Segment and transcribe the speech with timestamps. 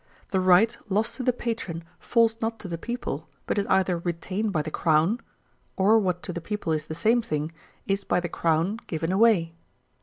[0.31, 4.51] The right lost to the patron falls not to the people, but is either retained
[4.51, 5.21] by the Crown,
[5.77, 7.51] or what to the people is the same thing,
[7.85, 9.53] is by the Crown given away.